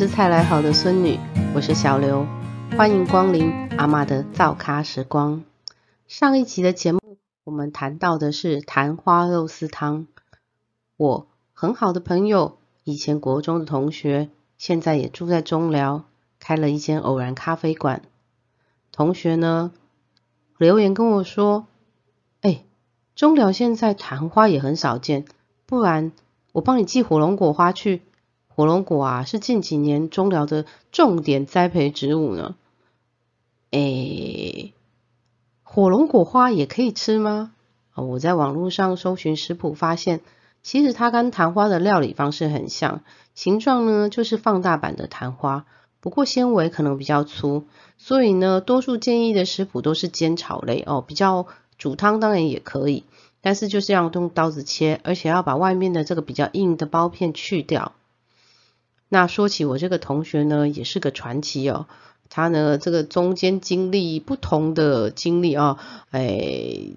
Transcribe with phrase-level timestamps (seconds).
[0.00, 1.18] 是菜来好的孙女，
[1.54, 2.26] 我是小刘，
[2.74, 5.44] 欢迎光临阿妈的造咖时光。
[6.08, 10.06] 上一集的节目，我们谈到的是昙花肉丝汤。
[10.96, 16.04] 我很好的朋友，以前国中的同学，现在也住在中寮，
[16.38, 18.00] 开了一间偶然咖啡馆。
[18.92, 19.70] 同学呢
[20.56, 21.66] 留言跟我说
[22.40, 22.64] ：“哎，
[23.14, 25.26] 中寮现在昙花也很少见，
[25.66, 26.10] 不然
[26.52, 28.00] 我帮你寄火龙果花去。”
[28.60, 32.56] 火龙果啊，是近几年中疗的重点栽培植物呢。
[33.70, 34.74] 诶，
[35.62, 37.52] 火龙果花也可以吃吗？
[37.94, 40.20] 我在网络上搜寻食谱，发现
[40.62, 43.00] 其实它跟昙花的料理方式很像，
[43.34, 45.64] 形状呢就是放大版的昙花，
[46.00, 47.64] 不过纤维可能比较粗，
[47.96, 51.46] 所以呢，多数建议的食谱都是煎炒类哦，比较
[51.78, 53.04] 煮汤当然也可以，
[53.40, 57.92] 但是就是要用刀子切，而且要把外面的这个比较硬的包片去掉。
[59.12, 61.86] 那说起我这个同学呢，也是个传奇哦。
[62.28, 65.78] 他呢，这个中间经历不同的经历啊，
[66.12, 66.92] 哎，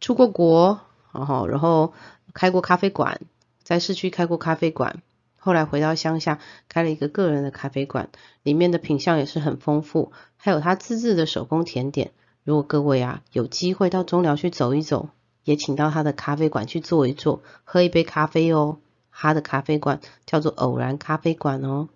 [0.00, 0.80] 出过国，
[1.12, 1.94] 然后然后
[2.34, 3.20] 开过咖啡馆，
[3.62, 5.00] 在市区开过咖啡馆，
[5.38, 8.08] 后来回到乡下开了一个个人的咖啡馆，
[8.42, 12.10] 里面的品相也是很丰富，还有他自制的手工甜点。
[12.42, 15.10] 如果各位啊有机会到中寮去走一走，
[15.44, 18.78] 也请到他的咖啡馆去坐一坐，喝一杯咖啡哦。
[19.12, 21.88] 他的咖啡馆叫做偶然咖啡馆哦。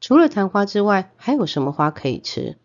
[0.00, 2.56] 除了昙花之外，还有什么花可以吃？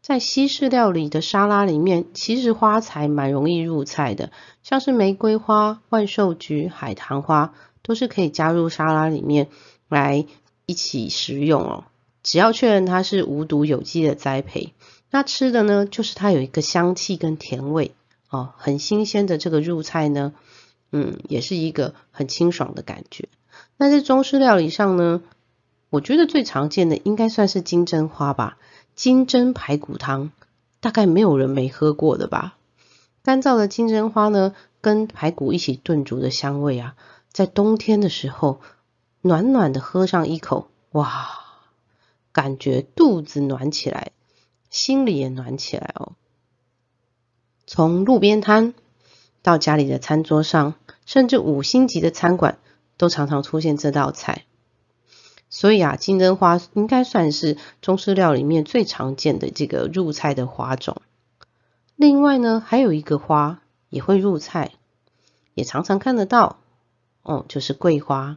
[0.00, 4.30] 在西式料理的沙拉里面，其实花材蛮容易入菜的，
[4.62, 9.48] 像是玫瑰花、万寿菊、海棠花，都是可以加入沙拉里面
[9.88, 10.24] 来
[10.66, 11.84] 一起食用哦。
[12.22, 14.72] 只要确认它是无毒有机的栽培，
[15.10, 17.92] 那吃的呢，就是它有一个香气跟甜味
[18.30, 20.32] 哦，很新鲜的这个入菜呢。
[20.90, 23.28] 嗯，也是一个很清爽的感觉。
[23.76, 25.22] 那在中式料理上呢，
[25.90, 28.58] 我觉得最常见的应该算是金针花吧。
[28.94, 30.32] 金针排骨汤，
[30.80, 32.56] 大概没有人没喝过的吧？
[33.22, 36.96] 干燥的金针花呢，跟排骨一起炖煮的香味啊，
[37.30, 38.60] 在冬天的时候，
[39.20, 41.28] 暖暖的喝上一口，哇，
[42.32, 44.12] 感觉肚子暖起来，
[44.70, 46.12] 心里也暖起来哦。
[47.66, 48.74] 从路边摊。
[49.42, 50.74] 到家里的餐桌上，
[51.06, 52.58] 甚至五星级的餐馆
[52.96, 54.44] 都常常出现这道菜。
[55.50, 61.00] 所以啊，金针花应该算是中式料理里面最常见的这个入菜的花种。
[61.96, 64.72] 另外呢，还有一个花也会入菜，
[65.54, 66.58] 也常常看得到，
[67.22, 68.36] 哦，就是桂花。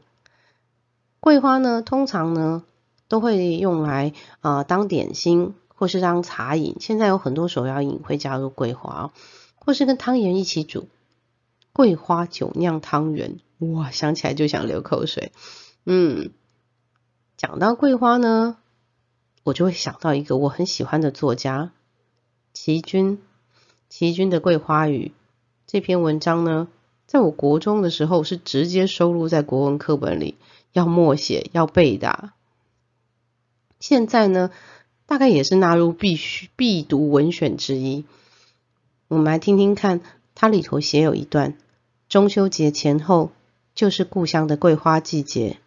[1.20, 2.64] 桂花呢，通常呢
[3.10, 6.78] 都会用来啊当点心或是当茶饮。
[6.80, 9.12] 现在有很多手摇饮会加入桂花，
[9.64, 10.90] 或是跟汤圆一起煮。
[11.72, 15.32] 桂花酒酿汤圆，哇，想起来就想流口水。
[15.86, 16.32] 嗯，
[17.38, 18.58] 讲到桂花呢，
[19.44, 21.72] 我就会想到一个我很喜欢的作家
[22.52, 23.20] 齐君。
[23.88, 25.12] 齐君的《桂花语》
[25.68, 26.68] 这篇文章呢，
[27.08, 30.36] 在我国中的时候是直接收录在国文课本里，
[30.74, 32.32] 要默写要背的。
[33.80, 34.52] 现在呢，
[35.06, 38.06] 大概也是纳入必须必读文选之一。
[39.12, 40.00] 我们来听听看。
[40.36, 41.58] 它里头写有一段：
[42.08, 43.32] 中秋节前后
[43.76, 45.58] 就是故乡的桂花季节，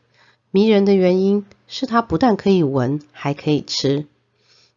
[0.51, 4.07] 迷人的原因是它不但可以闻，还可以吃。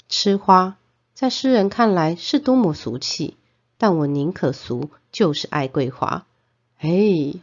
[0.09, 0.75] 吃花
[1.13, 3.37] 在诗人看来是多么俗气，
[3.77, 6.25] 但我宁可俗，就是爱桂花。
[6.79, 6.89] 哎，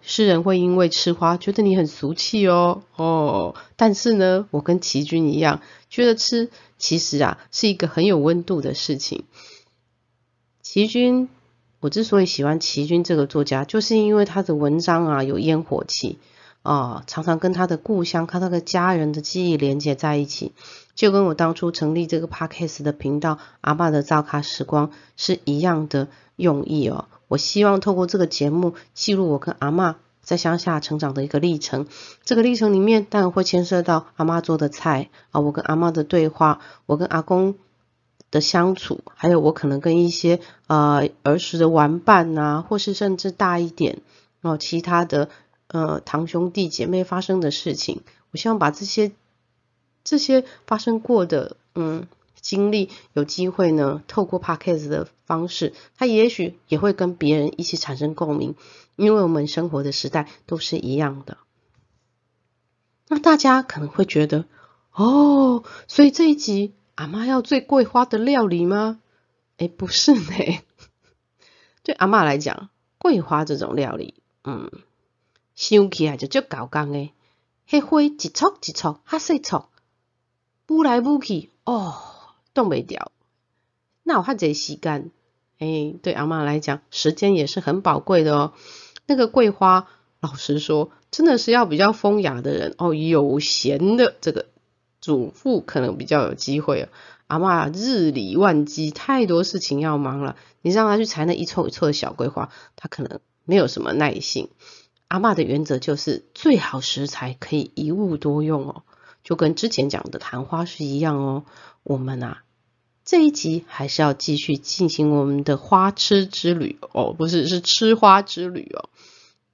[0.02, 9.24] 诗人会因为吃花觉得你很俗气哦哦，但是呢，我跟齐君一样，觉得吃其实啊是一个很有温度的事情。
[10.74, 11.28] 齐君。
[11.78, 16.18] 我之所以喜欢齐军这个作家，就是因为他的文章啊有烟火气
[16.64, 20.52] 啊，常常跟他的故乡、他的家人的记忆连接在一起，
[20.96, 27.04] 就跟我当初成立这个 podcast 的频道“阿爸的造卡时光”是一样的用意哦。
[27.28, 31.86] 我希望透过这个节目记录我跟阿妈在乡下成长的一个历程，
[32.24, 37.54] 这个历程里面当然会牵涉到阿妈做的菜啊，我跟阿妈的对话，我跟阿公。
[38.34, 44.02] 的相处，还有我可能跟一些呃儿时的玩伴啊，或是甚至大一点
[44.42, 45.30] 哦，其他的
[45.68, 48.00] 呃堂兄弟姐妹发生的事情，
[48.32, 49.12] 我希望把这些
[50.02, 52.08] 这些发生过的嗯
[52.40, 58.56] 经历，有机会呢，透过 podcast 的方式，它也许也会跟别人一起产生共鸣，
[58.96, 61.36] 因为我们生活的时代都是一样的。
[63.06, 64.44] 那大家可能会觉得，
[64.92, 66.74] 哦，所以这一集。
[66.94, 69.00] 阿妈要最桂花的料理吗？
[69.58, 70.22] 哎，不是呢。
[71.82, 74.14] 对阿妈来讲，桂花这种料理，
[74.44, 74.70] 嗯，
[75.54, 77.12] 想起来就就搞刚诶。
[77.68, 79.68] 迄花一撮一撮，哈细撮，
[80.68, 81.94] 舞来舞去，哦，
[82.52, 83.10] 动袂掉。
[84.02, 85.10] 那有哈侪时间？
[85.58, 88.52] 哎，对阿妈来讲，时间也是很宝贵的哦。
[89.06, 89.88] 那个桂花，
[90.20, 94.46] 老实说，真的是要比较风雅的人哦，有闲的这个
[95.04, 96.88] 主妇可能比较有机会。
[97.26, 104.48] 阿妈日理万机，太多事情要忙了，你让他去采那一撮一撮的小桂花，他可能没有什么耐性。
[105.08, 108.82] 阿妈的原则就是最好食材可以一物多用哦，
[109.22, 111.44] 就跟之前讲的昙花是一样哦。
[111.82, 112.40] 我们啊。
[113.04, 118.88] 这一集还是要继续进行我们的花痴之旅哦，不是是吃花之旅哦。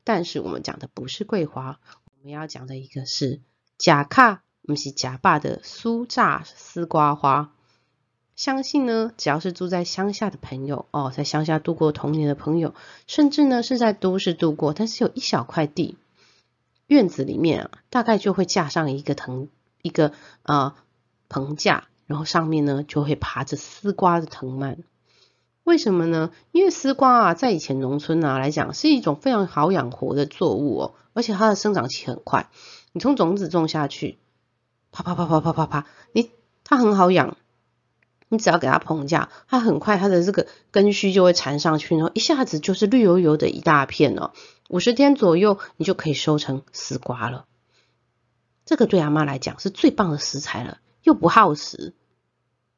[0.05, 3.41] 但是我们讲的不是桂花，我们要讲的一个是
[3.77, 7.51] 假卡，不是假霸的酥炸丝瓜花。
[8.37, 12.73] 相信呢，只要是住在乡下的朋友哦，在乡下度过童年的朋友，
[13.09, 15.97] 甚至呢是在都市度过，但是有一小块地，
[16.87, 19.49] 院子里面啊，大概就会架上一个藤
[19.83, 20.13] 一个
[20.45, 20.77] 呃
[21.29, 21.89] 棚架。
[22.07, 24.79] 然后上面呢就会爬着丝瓜的藤蔓，
[25.65, 26.31] 为什么呢？
[26.53, 32.49] 因为丝瓜啊，在以前农村啊来讲，是一种非常好养活的作物哦，而且它的生长期很快。
[32.93, 34.19] 你从种子种下去，
[34.93, 36.31] 啪啪啪啪啪啪啪，你
[36.65, 37.37] 它很好养，
[38.29, 44.33] 你只要给它棚架，它很快它的这个根须就会缠上去，然后一下子就是绿油油的一大片哦。
[44.69, 47.47] 五十天左右，你就可以收成丝瓜了。
[48.65, 51.95] 这个对阿妈来讲是最棒的食材了，又不耗时。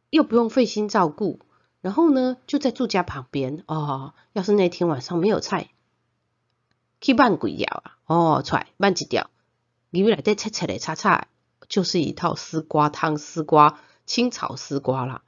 [0.08, 1.40] 又不用费心照顾，
[1.80, 4.12] 然后呢，就在住家旁边哦。
[4.34, 5.70] 要是那天晚上没有菜，
[7.00, 7.96] 去慢鬼掉啊！
[8.04, 9.30] 哦，出来慢几掉，
[9.88, 11.28] 里面来再切切来擦擦，
[11.72, 15.22] 就是一套丝瓜汤、丝瓜清炒丝瓜啦。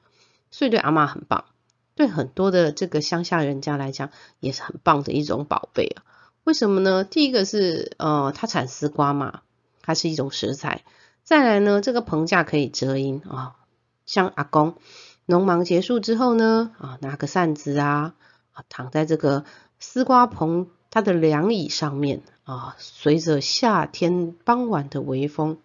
[0.50, 1.46] 所以对阿妈很棒，
[1.94, 4.10] 对很多的这个乡下人家来讲，
[4.40, 6.04] 也是很棒的一种宝贝啊。
[6.44, 7.02] 为什么呢？
[7.02, 9.40] 第一个是呃，它产丝瓜嘛，
[9.80, 10.84] 它是一种食材。
[11.22, 13.56] 再来呢，这个棚架可以遮阴啊。
[14.04, 14.76] 像阿公
[15.24, 18.14] 农忙结束之后呢，啊，拿个扇子啊，
[18.52, 19.46] 啊，躺在这个
[19.78, 25.58] 丝瓜棚它的凉椅上面啊，随着夏天傍晚的微风，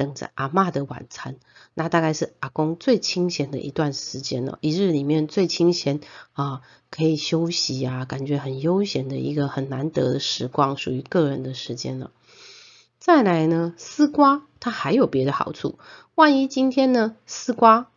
[0.00, 1.36] 等着阿妈的晚餐。
[1.74, 6.00] 那大概是阿公最清闲的一段时间了，一日里面最清闲
[6.32, 12.12] 啊，可以休息啊，感觉很悠闲的一个很难得的时光，属于个人的时间了。
[12.98, 15.78] 再来呢，丝瓜它还有别的好处。
[16.14, 17.88] 万一今天呢，丝瓜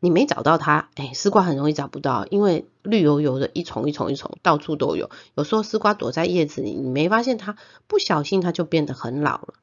[0.00, 5.10] 你没找到它，哎，丝瓜很容易找不到，因为绿油油的一丛一丛一丛，到处都有。
[5.34, 7.56] 有时候丝瓜躲在叶子里，你没发现它，
[7.86, 9.54] 不小心它就变得很老了。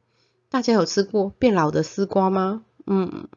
[0.54, 2.64] 大家有吃过变老的丝瓜吗？
[2.86, 3.28] 嗯，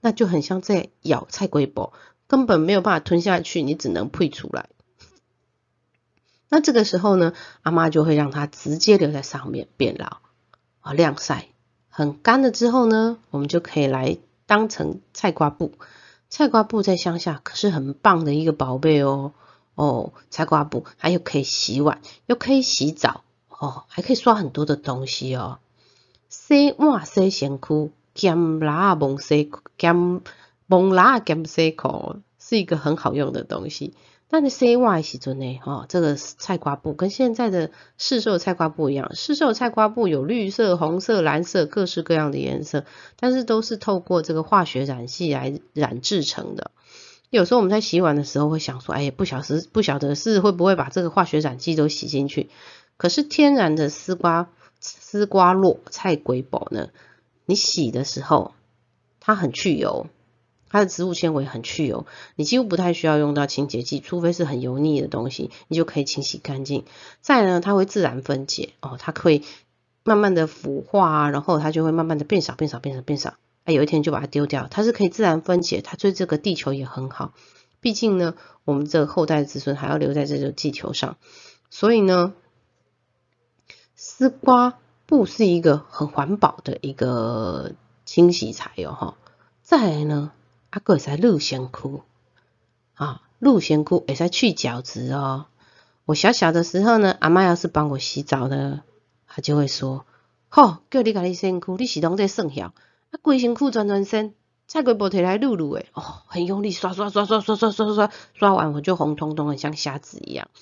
[0.00, 1.92] 那就很像在咬菜龟包，
[2.26, 4.68] 根本没有办法吞下去，你只能配出来。
[6.48, 10.16] 那这个时候呢，阿妈就会让它直接留在上面变老。
[10.80, 11.50] 啊，晾晒
[11.88, 15.74] 很干了之后呢，我们就可以来当成菜瓜布。
[16.28, 19.34] 菜瓜布在乡下可是很棒的一个宝贝哦。
[19.76, 25.60] 哦，菜瓜布还有可以洗碗，又可以洗澡，哦，还可以刷很多的东西哦。
[26.30, 30.22] 洗碗洗身躯，兼拉蒙洗兼
[30.68, 33.94] 蒙拉兼洗裤，是一个很好用的东西。
[34.28, 42.84] 但是 C Y 时阵呢，哈，这个菜瓜布跟现在的市售菜瓜布一样，市售菜瓜布有绿色、红色、蓝色，各式各样的颜色，
[43.18, 46.70] 但是都是透过这个化学染剂来染制成的。
[47.28, 52.50] 有时候我们在洗碗的时候会想说，哎呀，不晓得不晓得是会不会把这个化学染剂都洗进去？
[52.96, 54.48] 可是天然的丝瓜
[54.80, 56.88] 丝瓜络菜龟宝呢，
[57.46, 58.54] 你洗的时候
[59.20, 60.06] 它很去油。
[60.72, 62.06] 它的植物纤维很去油，
[62.36, 66.84] 你几乎不太需要用到清洁剂，除非是很油腻的东西，你就可以清洗干净。
[67.20, 69.42] 再呢，它会自然分解哦，它可以
[70.04, 73.34] 慢慢的腐化啊，然后它就会慢慢的变少、变少、变少、变少，
[73.64, 74.68] 哎，有一天就把它丢掉。
[74.70, 77.34] 它是可以自然分解，它对这个地球也很好。
[77.80, 81.16] 毕竟呢，我们这后代子孙还要留在这个地球上，
[81.68, 82.32] 所以呢，
[84.02, 87.72] 丝瓜布是一个很环保的一个
[88.06, 89.14] 清洗材哦，哈。
[89.62, 90.32] 再来呢。
[90.70, 92.00] 阿哥在鹿仙窟
[92.94, 95.44] 啊，鹿仙窟也在去角质哦。
[96.06, 98.82] 我小小的时候呢，阿妈要是帮我洗澡呢，
[99.26, 100.06] 她就会说
[100.48, 102.72] ：“吼，叫你家你身躯，你洗拢在算晓，啊，
[103.20, 104.32] 规身躯转转身，
[104.66, 110.48] 菜龟波摕来撸撸诶，哦，很用力刷刷刷刷刷刷刷刷，刷完我就红彤彤，的像虾子一样。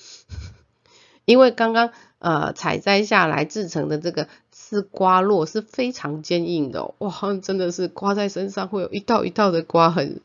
[1.24, 4.28] 因为刚刚呃采摘下来制成的这个。”
[4.60, 7.10] 丝瓜络是非常坚硬的，哇，
[7.40, 10.20] 真的是刮在身上会有一道一道的刮痕，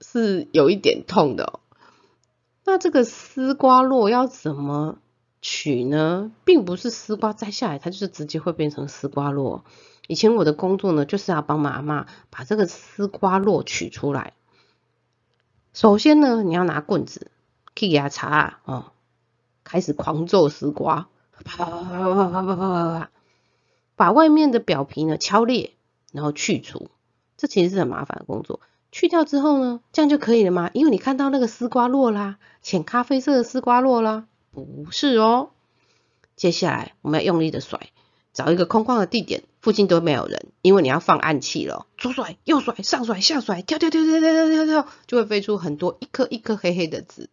[0.00, 1.60] 是有一点痛的。
[2.64, 4.98] 那这个丝瓜络要怎么
[5.40, 9.64] 取呢，并不是丝瓜摘下来，它就是直接会变成丝瓜络。
[10.08, 14.32] 以前我的工作呢，就是要帮妈妈把这个丝瓜络取出来。
[15.72, 17.30] 首先呢，你要拿棍子
[17.76, 18.92] 去给它擦哦，
[19.64, 23.10] 开始狂揍丝瓜，啪啪啪啪啪啪啪啪啪，
[23.96, 25.72] 把外面的表皮呢敲裂，
[26.12, 26.90] 然后去除。
[27.36, 28.60] 这其实是很麻烦的工作。
[28.92, 30.70] 去掉之后呢，这样就可以了吗？
[30.72, 34.26] 因为你看到那个丝瓜络啦，浅咖啡色的丝瓜络啦。
[34.52, 35.50] 不是哦，
[36.36, 37.88] 接下来我们要用力的甩，
[38.32, 41.86] 找一个空旷的地点，附近都没有人，因为你要放暗器了。
[41.98, 47.28] 左甩右甩，上甩下甩，跳跳跳跳跳跳跳跳，就会飞出很多一颗一颗黑黑的籽，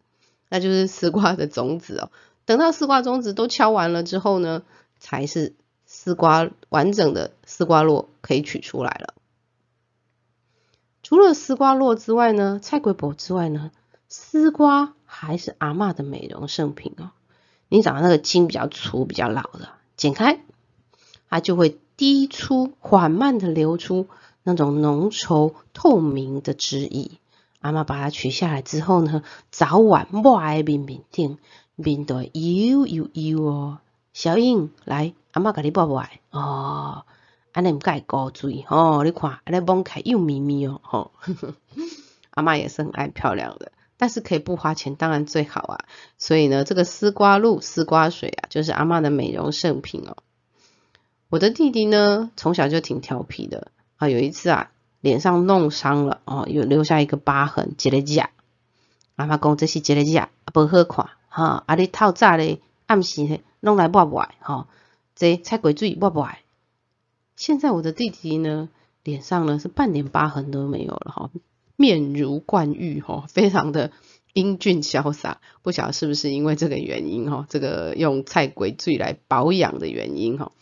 [0.52, 2.10] 那就是丝瓜的种子哦。
[2.44, 4.62] 等到丝瓜种子都敲完了之后呢，
[4.98, 5.54] 才是
[5.86, 9.14] 丝瓜完整的丝瓜络可以取出来了。
[11.02, 13.70] 除了丝瓜络之外呢，菜龟婆之外呢，
[14.08, 14.92] 丝瓜。
[15.14, 17.10] 还是阿妈的美容圣品哦。
[17.68, 20.40] 你找到那个筋比较粗、比较老的，剪开，
[21.28, 24.08] 它就会滴出缓慢的流出
[24.42, 27.10] 那种浓稠透明的汁液。
[27.62, 31.38] 阿妈把它取下来之后呢，早晚抹在面面顶，
[31.76, 33.78] 面都油油油哦。
[34.12, 37.04] 小英来，阿妈给你抹抹哦。
[37.52, 41.12] 安尼唔该高嘴哦，你看安尼摸开又咪咪哦，吼。
[42.30, 43.72] 阿妈也是很爱漂亮的。
[43.96, 45.84] 但是可以不花钱，当然最好啊。
[46.18, 50.16] 所以呢，这个丝瓜露、丝瓜水啊，就是阿妈的美容圣品哦。
[51.28, 54.08] 我的弟弟呢，从小就挺调皮的啊。
[54.08, 58.28] 有一次啊，脸上弄伤了哦，有留下一个疤痕，结了痂。
[59.16, 61.64] 阿妈讲这是结了痂，不好看哈。
[61.66, 64.68] 啊，你透早咧暗时弄来抹抹哈，
[65.16, 66.30] 这菜鬼水抹抹。
[67.34, 68.68] 现在我的弟弟呢，
[69.02, 71.30] 脸上呢是半点疤痕都没有了哈。
[71.74, 73.90] 面如冠玉哈，非常的
[74.34, 80.52] 英俊潇洒，不晓得是不是因为这个原因哈，这个用菜鬼醉来保养的原因哈。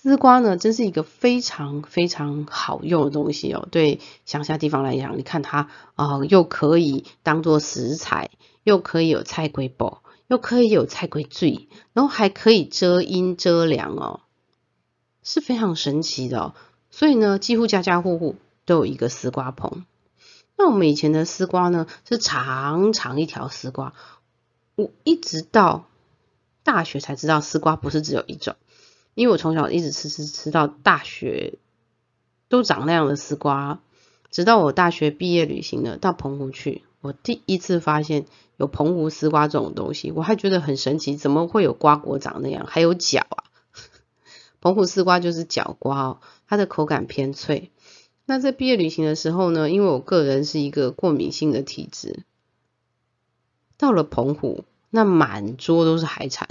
[0.00, 3.66] 丝瓜呢，真是一个非常非常好用的东西哦。
[3.72, 8.30] 对乡下地方来讲，你看它啊，又可以当做食材，
[8.62, 14.20] 又可以有菜鬼煲，又可以有菜鬼醉，然后还可以遮阴遮凉哦，
[15.24, 16.54] 是非常神奇的。
[16.92, 18.36] 所以呢，几乎家家户户
[18.66, 19.84] 都有一个丝瓜棚。
[20.56, 23.94] 那我们以前的丝瓜呢，是长长一条丝瓜。
[24.76, 25.86] 我一直到
[26.62, 28.54] 大学才知道，丝瓜不是只有一种。
[29.18, 31.58] 因为我从小一直吃吃吃到大学，
[32.48, 33.80] 都长那样的丝瓜。
[34.30, 43.42] 直到我大学毕业旅行了，到澎湖去，我第一次发现有澎湖丝瓜这种东西，我还觉得很神奇，怎么会有瓜果长那样，还有角啊？
[44.62, 46.20] 澎湖丝瓜就是角瓜哦。
[46.46, 47.72] 它的口感偏脆。
[48.24, 52.22] 那在毕业旅行的时候呢，因为我个人是一个过敏性的体质，
[53.76, 56.48] 到了澎湖，那满桌都是海产，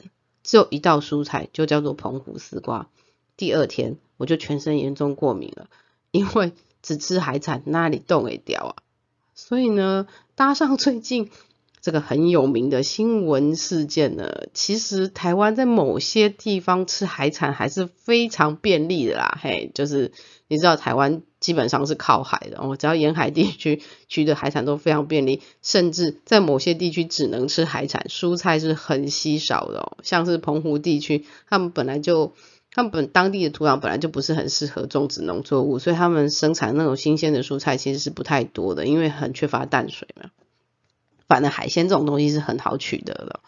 [0.48, 2.88] 只有一道蔬菜就叫做澎湖丝瓜。
[3.36, 5.70] 第二天我就全身严重过敏了，
[6.10, 8.75] 因为只吃海产，那里冻也掉啊？
[9.36, 11.30] 所以呢，搭上最近。
[11.88, 19.39] 这个很有名的新闻事件呢，其实台湾在某些地方吃海产还是非常便利的啦。
[19.41, 20.12] 嘿，就是
[20.50, 29.98] 你知道台湾基本上是靠海的，哦，只要沿海地区 取得海产都非常便利，甚至在某些地区只能吃海产，蔬菜是很稀少的哦。
[30.03, 32.34] 像是澎湖地区，他们本来就
[32.74, 40.32] 他们本当地的土壤本来就不是很适合种植农作物，所以他们生产那种新鲜的蔬菜其实是不太多的，因为很缺乏淡水嘛。
[41.27, 43.41] 反正海鲜这种东西是很好取得的，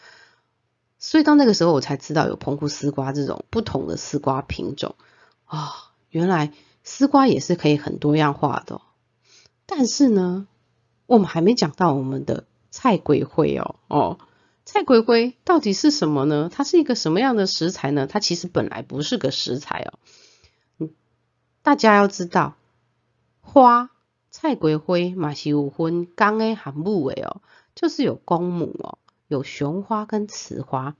[0.97, 4.95] 所以到那个时候我才知道有澎湖丝瓜这种不同的丝瓜品种
[5.45, 6.51] 啊，原来
[6.83, 8.81] 丝瓜也是可以很多样化的。
[9.65, 10.47] 但是呢，
[11.05, 14.19] 我们还没讲到我们的菜龟灰哦哦，
[14.65, 16.49] 菜龟灰到底是什么呢？
[16.51, 18.07] 它是一个什么样的食材呢？
[18.07, 19.99] 它其实本来不是个食材哦。
[20.79, 20.89] 嗯，
[21.61, 22.55] 大家要知道，
[23.41, 23.91] 花
[24.31, 27.41] 菜龟灰嘛是有分公的和母的哦。
[27.79, 28.97] 就是有公母哦，
[29.29, 30.97] 有雄花跟雌花。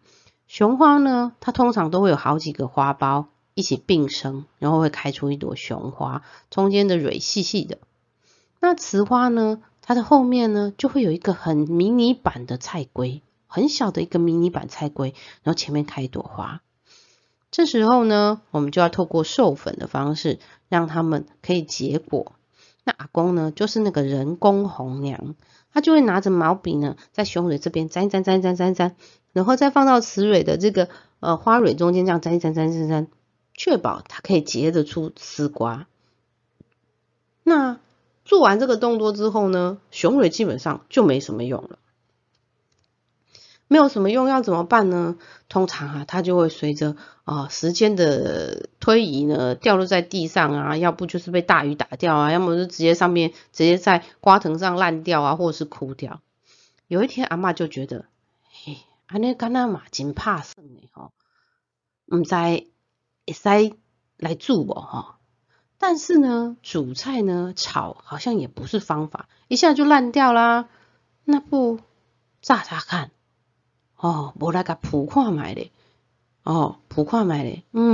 [0.47, 7.79] 雄花呢，它通常都会有好几个花苞一起并生，然后会开出一朵雄花，中间的蕊细细的。
[8.61, 16.61] 那雌花呢，它的后面呢，就会有一个很迷你版的菜龟，很小的一个迷你版菜龟，然后前面开一朵花。
[17.51, 22.31] 这时候呢，我们就要透过授粉的方式，让它们可以结果。
[22.85, 25.35] 那阿公呢，就是那个人工红娘。
[25.71, 28.95] 他就会拿着毛笔呢，在雄蕊这边粘粘粘粘粘粘，
[29.33, 33.07] 然后再放到雌蕊的这个呃花蕊中间这样粘粘粘粘粘，
[33.53, 35.87] 确保它可以结得出丝瓜。
[37.43, 37.79] 那
[38.25, 41.79] 做完这个动作之后呢，雄蕊基本上就没什么用了。
[43.69, 45.15] 没有什么用，要怎么办呢？
[45.47, 56.19] 通常啊，它就会随着啊时间的推移呢，掉落在地上啊，要不就是被大雨打掉啊，要么就直接上面直接在瓜藤上烂掉啊，或者是枯掉。
[56.87, 58.05] 有一天，阿妈就觉得，
[58.63, 61.11] 嘿，安尼干那嘛真怕生的吼，
[62.07, 62.71] 唔知会
[63.27, 63.75] 使
[64.17, 65.13] 来煮无吼。
[65.77, 70.67] 但是呢，煮菜呢，炒好像也不是方法，一下就烂掉啦。
[71.23, 71.79] 那不
[72.41, 73.11] 炸炸看？
[73.99, 75.71] 哦，无来甲铺看买咧，
[76.43, 77.89] 哦，铺看买咧，嗯，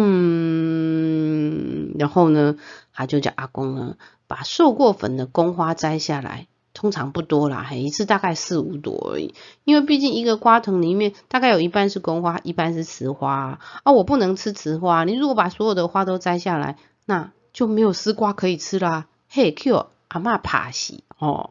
[1.97, 2.57] 然后呢，
[2.93, 3.97] 他就叫阿公呢，
[4.27, 6.45] 把受过粉的宫花摘下来，
[6.75, 9.33] 通常不多啦，一次大概四五朵而已，
[9.63, 13.59] 因为毕竟一个瓜藤里面大概有一半是宫花，一半是雌花。
[13.83, 19.07] 啊，我不能吃雌花，你如果把所有的花都摘下来，那就没有丝瓜可以吃啦。
[19.27, 21.49] 嘿，Q 阿妈怕死哦，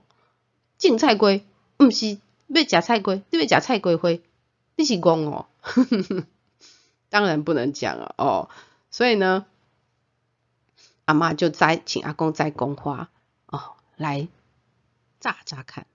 [0.78, 1.44] 种菜龟，
[1.80, 4.22] 毋是要食菜龟，你要食菜龟灰。
[4.76, 5.46] 你是公哦，
[7.08, 8.48] 当然不能讲了哦。
[8.90, 9.46] 所以呢，
[11.04, 13.08] 阿妈就摘，请阿公摘公花
[13.46, 14.26] 哦，来
[15.20, 15.86] 炸炸看。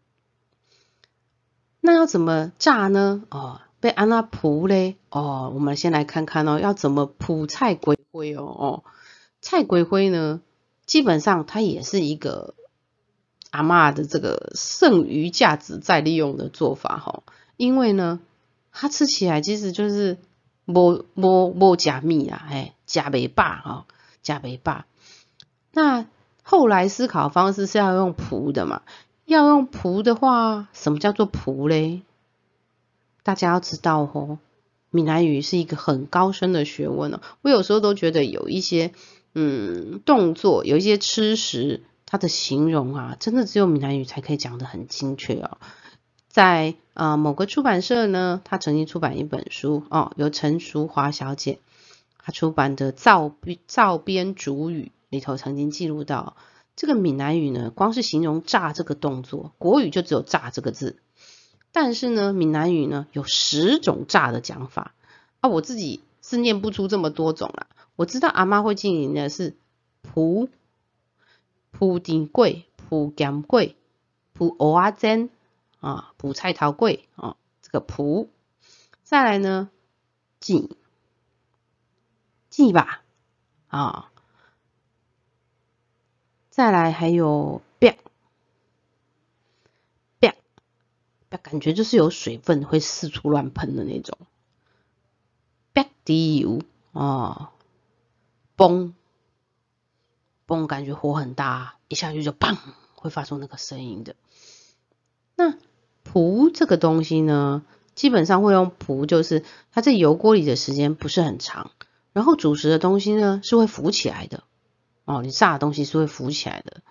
[1.82, 3.24] 那要怎么炸呢？
[3.30, 4.96] 哦，被安娜铺嘞。
[5.10, 8.44] 哦，我们先来看看哦，要怎么铺菜龟灰哦。
[8.44, 8.84] 哦，
[9.42, 10.42] 菜龟灰呢，
[10.86, 12.54] 基本上它也是一个
[13.52, 17.24] 阿妈的这个剩余价值再利用的做法哈，
[17.58, 18.22] 因为呢。
[18.72, 20.18] 它吃起来其实就是
[20.66, 23.86] 无无无加密啊，哎，加袂饱哈，
[24.22, 24.86] 加袂饱。
[25.72, 26.06] 那
[26.44, 28.82] 后来思考方式是要用蒲的嘛？
[29.26, 32.02] 要用蒲的话，什么叫做蒲嘞？
[33.22, 34.40] 大家要知道哦，
[34.90, 37.22] 闽南语是一个很高深的学问哦。
[37.42, 38.92] 我有时候都觉得有一些
[39.36, 45.58] 嗯动作，有一些吃食，它的形容啊，真的只有闽南语才可以讲得很精确哦。
[46.30, 51.58] 在啊某个出版社呢，他曾经出版一本书哦，由陈淑华小姐
[52.20, 53.34] 她出版的《造
[53.66, 56.38] 造编主语》里头曾经记录到，
[56.76, 60.98] 这个闽南语呢，光是形容炸这个动作，国语就只有炸这个字，
[61.72, 64.94] 但是呢，闽南语呢有十种炸的讲法
[65.42, 67.66] 啊，我自己是念不出这么多种啦。
[67.96, 69.56] 我知道阿妈会经营的是
[70.04, 70.48] 蒲
[71.72, 73.76] 蒲丁贵、蒲咸贵、
[74.34, 75.30] 蒲蚵仔煎。
[75.80, 78.30] 啊，蒲菜桃桂啊，这个蒲，
[79.04, 79.70] 再来呢，
[80.42, 80.76] 记
[82.50, 83.02] 记吧，
[83.70, 84.12] 啊，
[86.50, 87.98] 再来还有别
[90.20, 90.36] 别，
[91.30, 94.18] 感觉就是有水分会四处乱喷的那种，
[95.72, 96.62] 别滴油
[96.92, 97.54] 啊，
[98.58, 98.92] 嘣
[100.46, 102.58] 嘣，感觉火很大，一下去就砰，
[102.96, 104.18] 会发出那个声音的，
[105.36, 105.58] 那。
[106.12, 111.70] 蒲这个东西呢，基本上会用蒲，就是它在油锅里的时间不是很长，
[112.14, 114.42] 然后主食的东西呢是会浮起来的
[115.06, 116.82] 哦，你炸的东西是会浮起来的。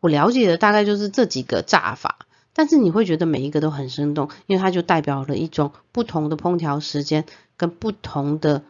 [0.00, 7.24] 我了解的大概就是这几个炸法，但是你会觉得每一个都很生动，因为它就代表了一种不同的烹调时间
[7.56, 8.64] 跟不同的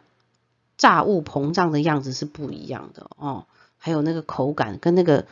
[0.76, 3.46] 炸物膨胀的样子是不一样的哦，
[3.78, 5.24] 还有那个口感跟那个。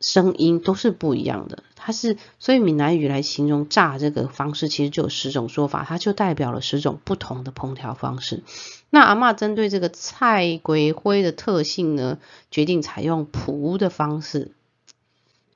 [0.00, 8.42] 声音都是不一样的，它是所以闽南语来形容炸这个方式，其实就有十种说法，它就代表了十种不同的烹调方式。
[8.90, 12.18] 那阿妈针对这个菜龟灰的特性呢，
[12.50, 14.52] 决定采用蒲的方式。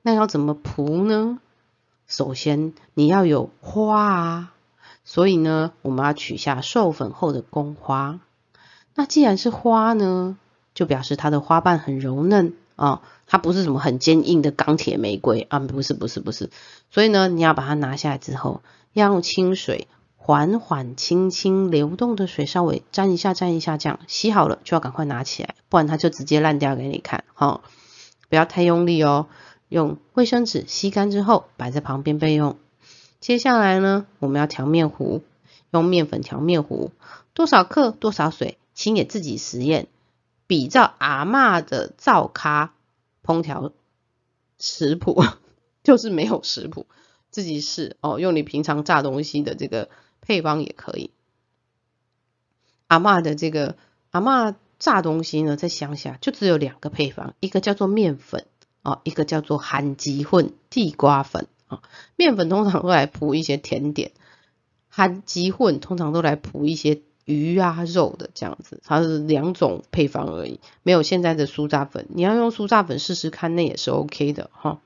[0.01, 1.39] 那要怎么蒲呢？
[2.07, 4.53] 首先你要有花啊，
[5.05, 8.19] 所以呢，我们要取下授粉后的公花。
[8.95, 10.37] 那既然是花呢，
[10.73, 12.55] 就表示它的花瓣很柔嫩。
[12.81, 16.49] 啊，它不是什么很坚硬的钢铁玫瑰啊，不是不是不是，
[16.89, 27.23] 所以呢，你要把它拿下来之后，要用清水缓缓轻轻流动的水稍微沾一下沾一下，这样洗好了就要赶快拿起来，不然它就直接烂掉给你看。
[27.35, 27.61] 好，
[28.29, 29.27] 不要太用力哦，
[29.69, 32.57] 用卫生纸吸干之后摆在旁边备用。
[33.19, 35.21] 接下来呢，我们要调面糊，
[35.69, 36.89] 用面粉调面糊，
[37.35, 39.87] 多少克多少水，请也自己实验。
[40.51, 42.73] 比照阿妈的灶咖
[43.23, 43.71] 烹调
[44.59, 45.23] 食谱，
[45.81, 46.87] 就是没有食谱，
[47.29, 48.19] 自己试哦。
[48.19, 51.11] 用你平常炸东西的这个配方也可以。
[52.87, 53.77] 阿妈的这个
[54.09, 58.45] 阿妈炸东西呢，在乡下就只有两个配方，一个叫做面粉
[58.83, 61.81] 哦，一个叫做含鸡混地瓜粉啊。
[62.17, 64.11] 面粉通常都来铺一些甜点，
[64.89, 67.03] 含鸡混通常都来铺一些。
[67.25, 72.07] 鱼啊肉的这样子，它是两种配方而已，没有现在的酥炸粉。
[72.09, 74.79] 你要用酥炸粉试试看，那也是 OK 的哈。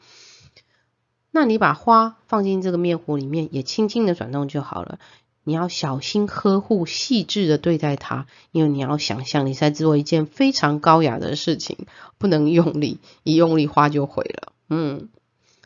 [1.31, 4.99] 那你把花放进这个面糊里面，也轻轻的转动就好了。
[5.43, 11.77] 你要小心呵护、细致的对待它，因为你要想象你在做一件非常高雅的事情，
[12.17, 14.53] 不能用力，一用力花就毁了。
[14.69, 15.09] 嗯，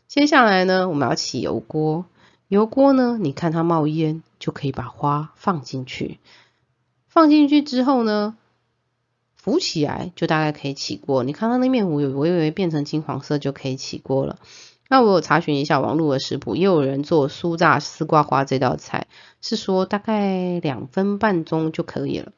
[0.08, 2.06] 接下来呢，我们要起油锅。
[2.50, 6.20] 油锅呢，你看它冒烟，就可以把花放进去。
[7.10, 8.38] 放进去之后呢，
[9.36, 11.24] 浮起来就大概可以起锅。
[11.24, 14.38] 你看它那面糊有微微变成金黄色，就可以起锅了。
[14.88, 19.08] 那我有查询一下网络的食谱，也有人做酥炸丝瓜花这道菜，
[19.42, 22.32] 是说大概两分半钟就可以了。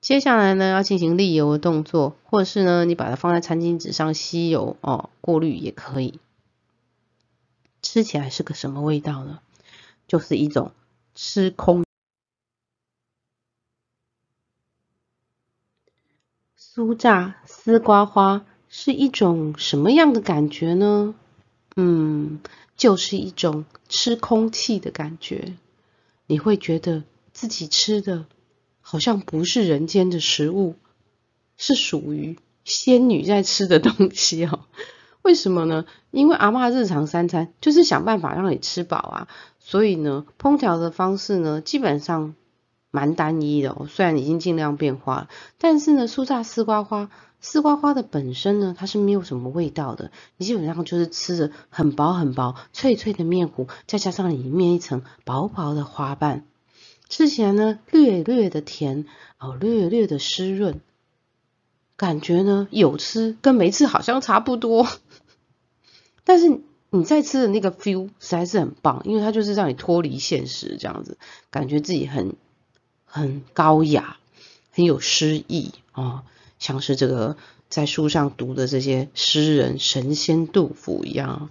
[0.00, 6.20] 接下来呢，要进行沥油的动作，或者是呢，你把它放在餐巾纸上吸油哦，过滤也可以。
[7.82, 9.40] 吃起来是个什么味道呢？
[10.06, 10.70] 就是一种
[11.16, 11.84] 吃空
[16.78, 21.12] 酥炸丝瓜花是一种什么样的感觉呢？
[21.74, 22.38] 嗯，
[22.76, 25.54] 就是一种吃空气的感觉。
[26.28, 28.26] 你会觉得自己吃的
[28.80, 30.76] 好像不是人间的食物，
[31.56, 34.60] 是属于仙女在吃的东西哦。
[35.22, 35.84] 为什么呢？
[36.12, 42.36] 因为阿妈日常三餐就是想办法让你吃饱啊，所以呢，烹调的方式呢基本上
[42.90, 43.86] 蛮单一的哦。
[43.88, 47.10] 虽然已经尽量变化了，但是呢，酥炸丝瓜花。
[47.40, 56.44] 丝瓜花的本身呢，它是没有什么味道的，你基本上就是吃着很薄很薄、脆脆的面糊，再加上里面一层薄薄的花瓣，
[57.08, 59.06] 吃起来呢略略的甜
[59.38, 60.80] 哦，略略的湿润，
[61.96, 64.88] 感觉呢有吃跟没吃好像差不多，
[66.24, 71.18] 但是你在吃的那个 feel 实在是很棒，因为它就是让你脱离现实这样子，
[71.52, 72.34] 感觉自己很
[73.08, 74.16] 很高雅，
[74.70, 76.22] 很有诗意啊。
[76.60, 77.36] 像是这个
[77.68, 81.50] 在书上读的这些诗人神仙杜甫一样，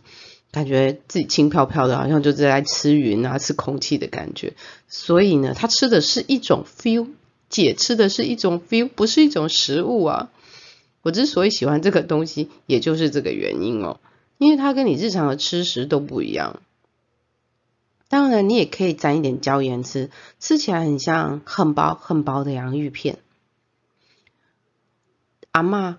[0.52, 4.54] 感觉自己轻飘飘的，好像就是在吃云啊、 吃空气的感觉。
[4.88, 7.08] 所以呢，他吃的是一种 feel，
[7.50, 10.30] 姐吃的是一种 feel，不是一种食物啊。
[11.04, 14.00] 我之所以喜欢这个东西，也就是这个原因哦，
[14.38, 16.60] 因为它跟你日常的吃食都不一样。
[18.10, 23.20] 当然，你也可以沾一点椒盐吃，吃起来很像很薄很薄的洋芋片。
[25.52, 25.98] 阿妈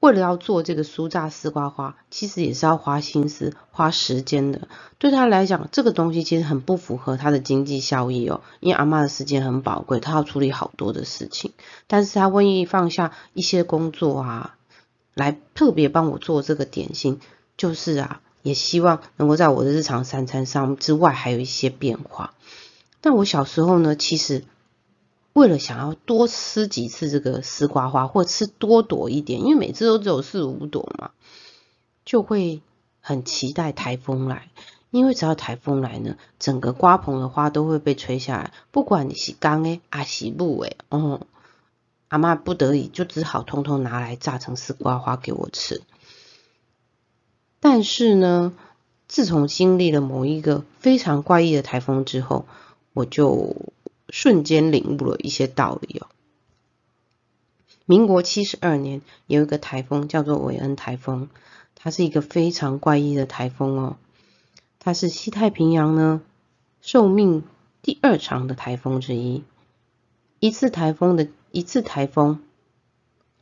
[0.00, 4.68] 为了要做这个酥炸丝瓜花，其实也是要花心思、花时间的。
[4.98, 8.40] 对她来讲，这个东西其实很不符合她的经济效益哦。
[8.60, 11.52] 因为阿妈的时间很宝贵，她要处理好多的事情。
[11.88, 14.56] 但是她愿意放下一些工作啊，
[15.14, 17.20] 来特别帮我做这个点心，
[17.56, 22.34] 就是啊，也希望能够在我的日常三餐上之外还有一些变化。
[23.00, 24.44] 但我小时候呢，其实。
[25.34, 31.12] 为了想要多吃几次这个丝瓜花，或吃多朵一点，因为每次都只有四五朵嘛，
[32.04, 32.60] 就会
[33.00, 34.48] 很期待台风来。
[34.90, 41.20] 因为只要台风来呢，整个瓜棚的花都会被吹下来，不管你是干诶啊是木的，哦，
[42.08, 45.82] 阿妈不得已就只好通通拿来榨成丝瓜花给我吃。
[47.60, 48.52] 但是呢，
[49.06, 52.46] 自从经历了某一个非常怪异的台风之后，
[52.92, 53.56] 我就。
[54.10, 56.06] 瞬间领悟了一些道理哦。
[57.84, 61.28] 民国七十二年有一个台风叫做韦恩台风，
[61.74, 63.98] 它是一个非常怪异的台风哦。
[64.78, 66.22] 它是西太平洋呢
[66.80, 67.44] 寿命
[67.82, 69.44] 第二长的台风之一。
[70.40, 72.40] 一次台风的一次台风，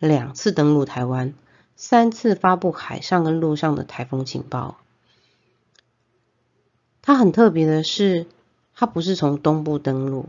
[0.01, 1.33] 两次登陆台湾，
[1.77, 4.79] 三次发布海上跟陆上的台风警报。
[7.03, 8.27] 它很特别的是，
[8.75, 10.27] 它不是从东部登陆。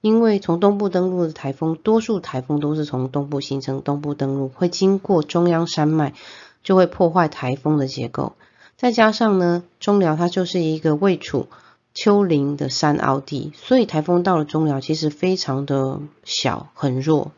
[0.00, 6.14] 因为从东部登陆的台风，多数台风都是从东部形成，东部登陆会经过中央山脉，
[6.62, 8.32] 就会破坏台风的结构。
[8.78, 11.48] 再加上呢，中寮它就是一个位处
[11.92, 17.32] 丘陵的山凹地，所以台风到了中寮其实非常的小，很弱。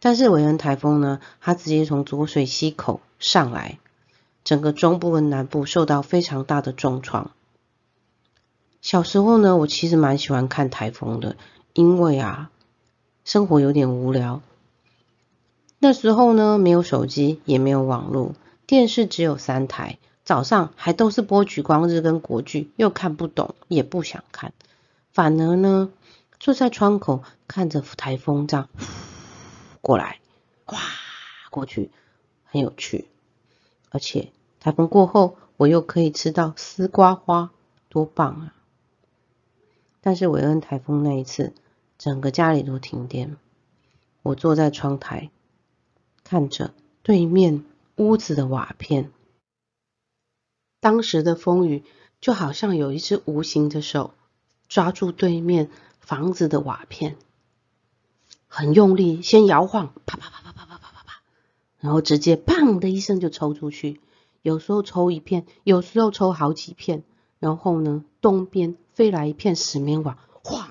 [0.00, 3.78] 但是韦恩台风呢，它直接从浊水溪口上来，
[4.44, 7.30] 整个中部跟南部受到非常大的重创。
[8.80, 11.36] 小时候呢，我其实蛮喜欢看台风的。
[11.74, 12.50] 因为啊，
[13.24, 14.40] 生活有点无聊。
[15.78, 18.34] 那时候呢，没有手机，也没有网络，
[18.66, 24.52] 电视只有三台，早上还都是播举光日跟国剧，又看不懂，也不想看。
[25.12, 25.90] 反而呢，
[26.40, 28.68] 坐在窗口看着台风这样
[29.88, 30.20] 过来，
[30.66, 30.78] 哗
[31.48, 31.90] 过去，
[32.44, 33.08] 很有趣。
[33.88, 37.52] 而且台风过后，我又可以吃到丝瓜花，
[37.88, 38.54] 多棒啊！
[40.02, 41.54] 但是韦恩台风那一次。
[41.96, 43.38] 整个家里都停电，
[44.22, 45.30] 我坐在窗台，
[46.22, 47.64] 看着对面
[47.96, 49.10] 屋子的瓦片。
[50.80, 51.82] 当时的风雨
[52.20, 54.12] 就好像有一只无形的手
[54.68, 57.16] 抓住对面房子的瓦片，
[58.48, 61.22] 很用力，先摇晃，啪啪啪啪啪啪啪啪啪，
[61.78, 64.00] 然后直接砰的一声就抽出去。
[64.42, 67.04] 有时候抽一片，有时候抽好几片。
[67.40, 70.70] 然后呢，东边飞来一片石棉瓦，晃；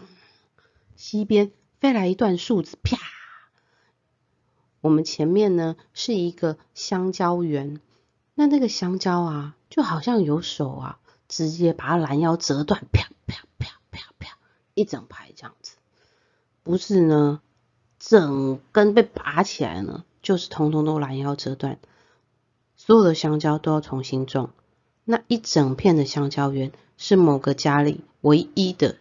[0.97, 2.97] 西边飞来一段树枝，啪。
[4.81, 7.79] 我们前面呢是一个香蕉园，
[8.35, 14.37] 那那个香蕉啊，就好像有手啊，直接把它拦腰折断，啪啪啪啪啪，
[14.73, 15.77] 一整排这样子。
[16.63, 17.41] 不是呢，
[17.99, 21.79] 整根被拔起来呢，就是通通都拦腰折断。
[22.75, 24.51] 所有的香蕉都要重新种。
[25.03, 28.97] 那一整片的香蕉园是某个家里唯一的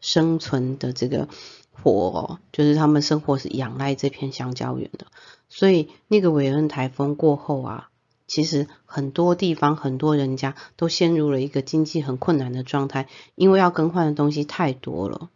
[0.00, 1.28] 生存的这个
[1.72, 5.06] 活，就是他们生活是仰赖这片香蕉园的。
[5.48, 7.88] 所以那个韦恩台风过后啊，
[8.26, 15.30] 其实很多地方很多人家都陷入了一个经济很困难的状态，因为要更换的东西太多了，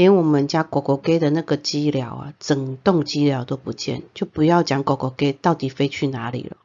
[0.00, 6.56] 连我们家狗狗给的那个鸡寮啊，整栋鸡寮都不见，就不要讲狗狗给到底飞去哪里了。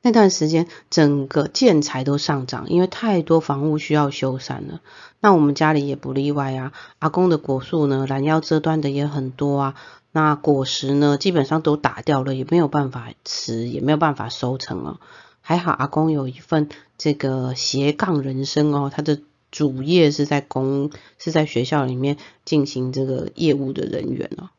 [0.00, 4.80] 那段时间，整个建材都上涨，因为太多房屋需要修缮了。
[5.20, 6.72] 那我们家里也不例外啊。
[6.98, 9.74] 阿公的果树呢，拦腰折断的也很多啊。
[10.10, 14.98] 那果实呢，基本上都打掉了，也没有办法吃，也没有办法收成了。
[15.40, 19.20] 还好阿公有一份这个斜杠人生哦，他的
[19.52, 24.50] 主业是在公是在学校里面进行这个业务的人员哦。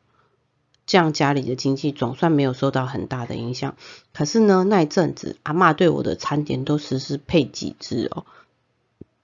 [0.86, 3.74] 这样家里的经济总算没有受到很大的影响。
[4.12, 8.24] 可是呢，那一阵子阿妈对我的餐点都实施配几只哦，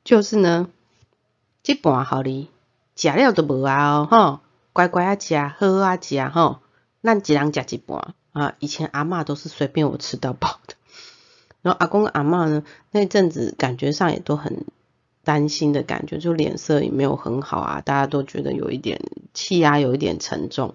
[0.03, 0.69] 就是呢，
[1.63, 2.49] 这盘好哩，
[2.97, 4.41] 食了都无啊哦，吼，
[4.73, 6.61] 乖乖啊食，好好啊食吼，
[7.03, 8.55] 咱一人食一半啊。
[8.59, 10.75] 以前阿妈都是随便我吃到饱的，
[11.61, 14.65] 然后阿公阿妈呢，那阵子感觉上也都很
[15.25, 19.01] 担心的感觉，就脸色也没有很好啊，大家都觉得有一点
[19.35, 20.75] 气压有一点沉重。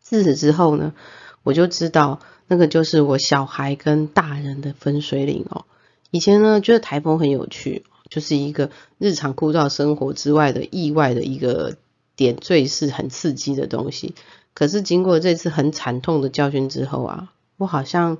[0.00, 0.94] 自此之后呢，
[1.42, 5.64] 我就知道那个就是我小孩跟大人的分水岭哦。
[6.10, 11.76] 以前呢，觉得台风很有趣，就是一个日常枯燥生活之外的意外的一个
[12.16, 14.14] 点缀，是很刺激的东西。
[14.54, 18.18] 可是经过这次很惨痛的教训之后啊，我好像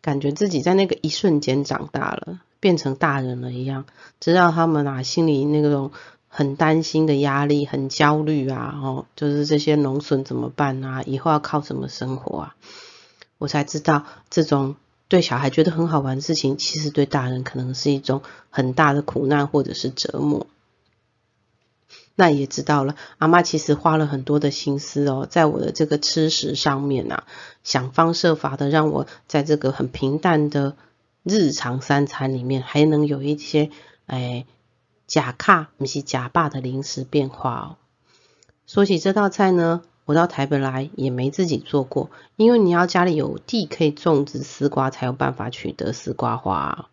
[0.00, 3.84] 感觉自己在那个一瞬间长大了，变成大人了一样，
[4.20, 5.90] 知道他们啊心里那种。
[6.36, 11.00] 很担心的压力，很焦虑啊，哦，就是这些农损怎么办啊？
[11.06, 12.56] 以后要靠什么生活啊？
[13.38, 14.74] 我才知道，这种
[15.06, 20.48] 对小孩觉得很好玩的事情，其实对大人可能是一种很大的苦难或者是折磨。
[22.16, 27.28] 那也知道了，阿妈其实花了很多的心思哦，在我的这个吃食上面啊，
[27.62, 30.74] 想方设法的让我在这个很平淡的
[31.24, 33.70] 日常三餐里面，还能有一些
[34.06, 34.46] 哎。
[35.06, 37.76] 假卡不是假霸的临时变化哦。
[38.66, 46.88] 说起这道菜呢，我到台北来也没自己做过，因为你要家里有地可以种植丝瓜，才有办法取得丝瓜花。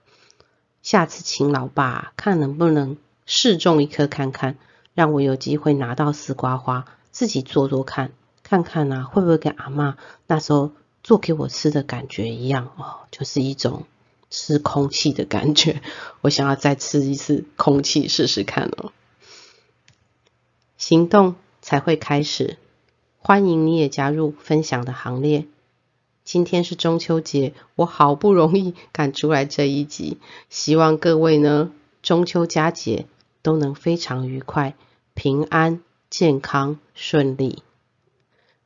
[0.84, 4.58] 下次请老爸看能不能试种一颗看看，
[4.94, 8.12] 让我有机会拿到丝瓜花，自己做做看，
[8.44, 9.96] 看看啊会不会跟阿妈
[10.28, 13.86] 那时候做给我吃的感觉一样哦，就是一种。
[14.32, 15.82] 吃空气的感觉，
[16.22, 18.92] 我想要再吃一次空气试试看哦。
[20.78, 22.58] 行动才会开始，
[23.20, 25.46] 欢迎你也加入分享的行列。
[26.24, 30.18] 今天是中秋节，我好不容易赶出来这一集，
[30.50, 33.08] 希望各位呢中秋佳节
[33.42, 34.76] 都能非常愉快、
[35.14, 37.64] 平安、健康、顺利。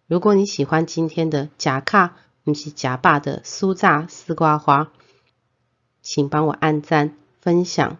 [0.05, 4.91] 如果你喜欢今天的假卡，不是假霸的酥炸丝瓜花。
[6.05, 7.97] 请帮我按赞、分享，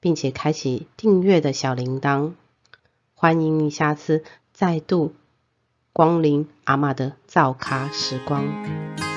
[0.00, 2.32] 并且开启订阅的小铃铛。
[3.14, 5.14] 欢迎你下次再度
[5.92, 9.13] 光临阿玛的造咖时光。